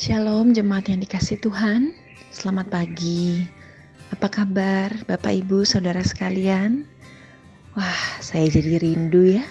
Shalom 0.00 0.56
jemaat 0.56 0.88
yang 0.88 1.04
dikasih 1.04 1.44
Tuhan. 1.44 1.92
Selamat 2.32 2.72
pagi. 2.72 3.44
Apa 4.08 4.32
kabar 4.32 4.88
Bapak 5.04 5.44
Ibu 5.44 5.68
Saudara 5.68 6.00
sekalian? 6.00 6.88
Wah 7.76 8.00
saya 8.16 8.48
jadi 8.48 8.80
rindu 8.80 9.36
ya. 9.36 9.44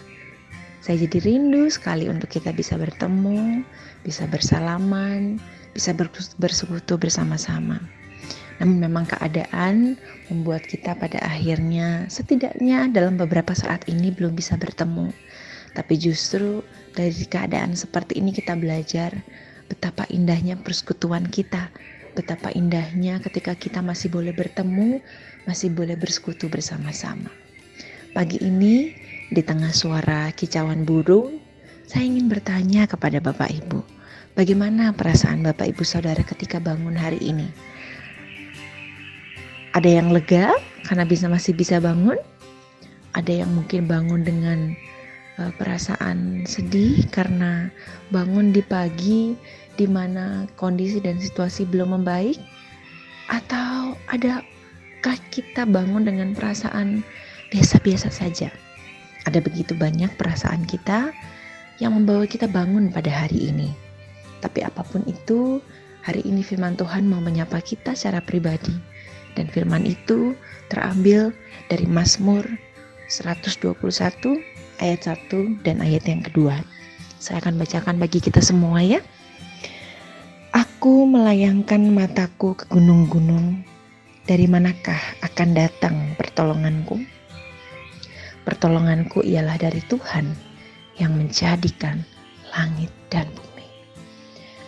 Saya 0.82 1.06
jadi 1.06 1.22
rindu 1.22 1.70
sekali 1.70 2.10
untuk 2.10 2.34
kita 2.34 2.50
bisa 2.50 2.82
bertemu 2.82 3.62
Bisa 4.02 4.26
bersalaman 4.26 5.38
Bisa 5.78 5.94
bersekutu 6.42 6.98
bersama-sama. 6.98 7.78
Namun 8.58 8.90
memang 8.90 9.06
keadaan 9.06 10.02
membuat 10.34 10.66
kita 10.66 10.98
pada 10.98 11.22
akhirnya 11.30 12.10
Setidaknya 12.10 12.90
dalam 12.90 13.22
beberapa 13.22 13.54
saat 13.54 13.86
ini 13.86 14.10
belum 14.10 14.34
bisa 14.34 14.58
bertemu. 14.58 15.14
Tapi 15.78 15.94
justru 16.02 16.66
dari 16.98 17.30
keadaan 17.30 17.78
seperti 17.78 18.18
ini 18.18 18.34
kita 18.34 18.58
belajar 18.58 19.14
betapa 19.70 20.10
indahnya 20.10 20.58
persekutuan 20.58 21.30
kita, 21.30 21.70
betapa 22.18 22.50
indahnya 22.52 23.22
ketika 23.22 23.54
kita 23.54 23.80
masih 23.86 24.10
boleh 24.10 24.34
bertemu, 24.34 25.00
masih 25.46 25.70
boleh 25.72 25.96
bersekutu 25.96 26.50
bersama-sama. 26.50 27.30
Pagi 28.12 28.42
ini, 28.42 28.92
di 29.30 29.42
tengah 29.46 29.70
suara 29.70 30.34
kicauan 30.34 30.84
burung, 30.84 31.38
saya 31.86 32.10
ingin 32.10 32.26
bertanya 32.26 32.90
kepada 32.90 33.22
Bapak 33.22 33.54
Ibu, 33.54 33.86
bagaimana 34.34 34.90
perasaan 34.92 35.46
Bapak 35.46 35.70
Ibu 35.78 35.86
Saudara 35.86 36.26
ketika 36.26 36.58
bangun 36.58 36.98
hari 36.98 37.22
ini? 37.22 37.46
Ada 39.78 40.02
yang 40.02 40.10
lega 40.10 40.58
karena 40.90 41.06
bisa 41.06 41.30
masih 41.30 41.54
bisa 41.54 41.78
bangun? 41.78 42.18
Ada 43.14 43.46
yang 43.46 43.54
mungkin 43.54 43.86
bangun 43.86 44.26
dengan 44.26 44.74
perasaan 45.56 46.44
sedih 46.44 47.08
karena 47.08 47.72
bangun 48.12 48.52
di 48.52 48.60
pagi 48.60 49.34
di 49.80 49.88
mana 49.88 50.44
kondisi 50.60 51.00
dan 51.00 51.16
situasi 51.16 51.64
belum 51.64 51.96
membaik 51.96 52.36
atau 53.32 53.96
adakah 54.12 55.18
kita 55.32 55.64
bangun 55.64 56.04
dengan 56.04 56.36
perasaan 56.36 57.06
biasa-biasa 57.54 58.12
saja? 58.12 58.52
Ada 59.24 59.40
begitu 59.40 59.78
banyak 59.78 60.12
perasaan 60.20 60.68
kita 60.68 61.14
yang 61.80 61.96
membawa 61.96 62.28
kita 62.28 62.50
bangun 62.52 62.92
pada 62.92 63.08
hari 63.08 63.54
ini. 63.54 63.72
Tapi 64.44 64.66
apa 64.66 64.84
pun 64.84 65.06
itu 65.08 65.64
hari 66.04 66.26
ini 66.26 66.44
firman 66.44 66.76
Tuhan 66.76 67.08
mau 67.08 67.24
menyapa 67.24 67.62
kita 67.64 67.96
secara 67.96 68.20
pribadi. 68.20 68.74
Dan 69.38 69.48
firman 69.48 69.86
itu 69.88 70.36
terambil 70.68 71.32
dari 71.72 71.86
Mazmur 71.88 72.44
121 73.08 73.78
ayat 74.80 75.12
1 75.30 75.64
dan 75.64 75.84
ayat 75.84 76.04
yang 76.08 76.24
kedua. 76.24 76.60
Saya 77.20 77.44
akan 77.44 77.60
bacakan 77.60 78.00
bagi 78.00 78.24
kita 78.24 78.40
semua 78.40 78.80
ya. 78.80 79.04
Aku 80.56 81.04
melayangkan 81.06 81.84
mataku 81.92 82.56
ke 82.56 82.66
gunung-gunung. 82.72 83.62
Dari 84.24 84.46
manakah 84.48 85.00
akan 85.26 85.50
datang 85.58 85.96
pertolonganku? 86.16 87.02
Pertolonganku 88.48 89.26
ialah 89.26 89.58
dari 89.60 89.84
Tuhan 89.86 90.32
yang 91.02 91.18
menjadikan 91.18 92.02
langit 92.56 92.92
dan 93.10 93.26
bumi. 93.34 93.68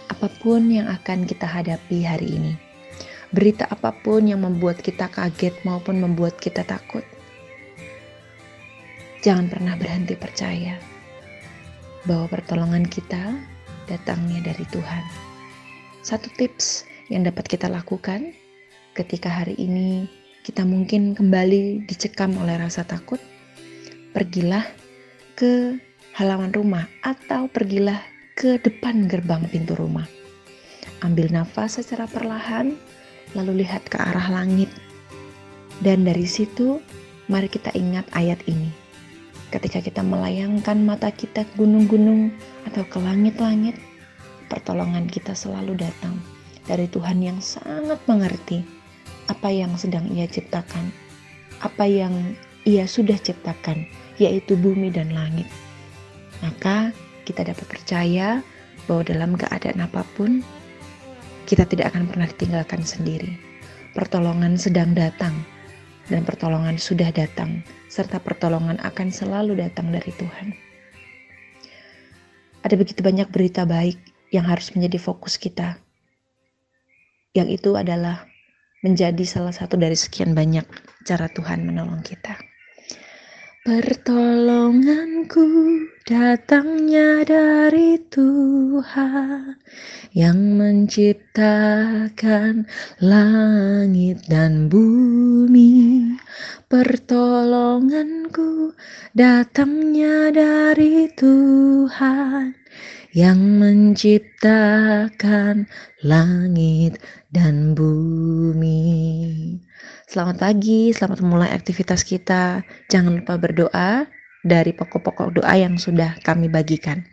Apa 0.09 0.27
pun 0.41 0.67
yang 0.69 0.89
akan 0.89 1.29
kita 1.29 1.45
hadapi 1.45 2.03
hari 2.03 2.41
ini, 2.41 2.53
berita 3.31 3.69
apa 3.69 3.95
pun 3.95 4.27
yang 4.27 4.43
membuat 4.43 4.81
kita 4.81 5.07
kaget 5.07 5.55
maupun 5.63 6.03
membuat 6.03 6.35
kita 6.41 6.67
takut, 6.67 7.05
Jangan 9.21 9.53
pernah 9.53 9.77
berhenti 9.77 10.17
percaya 10.17 10.81
bahwa 12.09 12.25
pertolongan 12.25 12.89
kita 12.89 13.37
datangnya 13.85 14.41
dari 14.49 14.65
Tuhan. 14.73 15.05
Satu 16.01 16.25
tips 16.33 16.89
yang 17.13 17.29
dapat 17.29 17.45
kita 17.45 17.69
lakukan 17.69 18.33
ketika 18.97 19.29
hari 19.29 19.53
ini 19.61 20.09
kita 20.41 20.65
mungkin 20.65 21.13
kembali 21.13 21.85
dicekam 21.85 22.33
oleh 22.41 22.57
rasa 22.57 22.81
takut, 22.81 23.21
pergilah 24.09 24.65
ke 25.37 25.77
halaman 26.17 26.49
rumah 26.49 26.89
atau 27.05 27.45
pergilah 27.45 28.01
ke 28.33 28.57
depan 28.57 29.05
gerbang 29.05 29.45
pintu 29.53 29.77
rumah. 29.77 30.09
Ambil 31.05 31.29
nafas 31.29 31.77
secara 31.77 32.09
perlahan, 32.09 32.73
lalu 33.37 33.61
lihat 33.61 33.85
ke 33.85 34.01
arah 34.01 34.33
langit. 34.33 34.73
Dan 35.77 36.09
dari 36.09 36.25
situ, 36.25 36.81
mari 37.29 37.45
kita 37.45 37.69
ingat 37.77 38.09
ayat 38.17 38.41
ini 38.49 38.80
ketika 39.51 39.83
kita 39.83 40.01
melayangkan 40.01 40.79
mata 40.79 41.11
kita 41.11 41.43
ke 41.43 41.53
gunung-gunung 41.59 42.31
atau 42.71 42.87
ke 42.87 42.97
langit-langit, 43.03 43.75
pertolongan 44.47 45.11
kita 45.11 45.35
selalu 45.35 45.75
datang 45.75 46.15
dari 46.65 46.87
Tuhan 46.87 47.19
yang 47.19 47.37
sangat 47.43 47.99
mengerti 48.07 48.63
apa 49.27 49.51
yang 49.51 49.75
sedang 49.75 50.07
Ia 50.07 50.25
ciptakan, 50.25 50.91
apa 51.59 51.83
yang 51.83 52.35
Ia 52.63 52.87
sudah 52.87 53.19
ciptakan, 53.19 53.83
yaitu 54.15 54.55
bumi 54.55 54.87
dan 54.87 55.11
langit. 55.11 55.47
Maka 56.39 56.95
kita 57.27 57.43
dapat 57.43 57.67
percaya 57.67 58.39
bahwa 58.87 59.03
dalam 59.03 59.31
keadaan 59.35 59.83
apa 59.83 60.07
pun, 60.15 60.41
kita 61.45 61.67
tidak 61.67 61.91
akan 61.91 62.07
pernah 62.07 62.27
ditinggalkan 62.31 62.81
sendiri. 62.87 63.35
Pertolongan 63.91 64.55
sedang 64.55 64.95
datang 64.95 65.35
dan 66.11 66.27
pertolongan 66.27 66.75
sudah 66.75 67.07
datang, 67.15 67.63
serta 67.87 68.19
pertolongan 68.19 68.75
akan 68.83 69.07
selalu 69.15 69.63
datang 69.63 69.87
dari 69.95 70.11
Tuhan. 70.11 70.51
Ada 72.67 72.75
begitu 72.75 72.99
banyak 72.99 73.31
berita 73.31 73.63
baik 73.63 73.97
yang 74.35 74.43
harus 74.43 74.75
menjadi 74.75 74.99
fokus 74.99 75.39
kita, 75.39 75.79
yang 77.31 77.47
itu 77.47 77.73
adalah 77.79 78.27
menjadi 78.83 79.23
salah 79.23 79.55
satu 79.55 79.79
dari 79.79 79.95
sekian 79.95 80.35
banyak 80.35 80.67
cara 81.07 81.31
Tuhan 81.31 81.63
menolong 81.63 82.03
kita. 82.03 82.50
Pertolonganku 83.61 85.45
datangnya 86.09 87.21
dari 87.21 87.93
Tuhan 88.09 89.53
yang 90.17 90.57
menciptakan 90.57 92.65
langit 93.05 94.25
dan 94.25 94.65
bumi. 94.65 96.09
Pertolonganku 96.65 98.73
datangnya 99.13 100.33
dari 100.33 101.05
Tuhan 101.13 102.57
yang 103.13 103.61
menciptakan 103.61 105.69
langit 106.01 106.97
dan 107.29 107.77
bumi. 107.77 108.81
Selamat 110.11 110.43
pagi, 110.43 110.91
selamat 110.91 111.23
memulai 111.23 111.55
aktivitas 111.55 112.03
kita. 112.03 112.67
Jangan 112.91 113.23
lupa 113.23 113.39
berdoa 113.39 114.11
dari 114.43 114.75
pokok-pokok 114.75 115.39
doa 115.39 115.55
yang 115.55 115.79
sudah 115.79 116.19
kami 116.27 116.51
bagikan. 116.51 117.07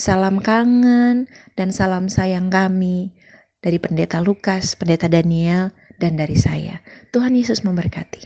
Salam 0.00 0.40
kangen 0.40 1.28
dan 1.60 1.68
salam 1.68 2.08
sayang 2.08 2.48
kami 2.48 3.12
dari 3.60 3.76
Pendeta 3.76 4.24
Lukas, 4.24 4.72
Pendeta 4.72 5.04
Daniel, 5.04 5.68
dan 6.00 6.16
dari 6.16 6.32
saya. 6.32 6.80
Tuhan 7.12 7.36
Yesus 7.36 7.60
memberkati. 7.60 8.24